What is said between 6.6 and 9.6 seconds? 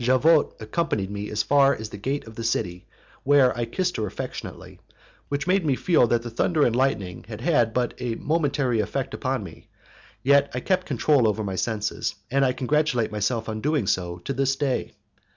and lightning had had but a momentary effect upon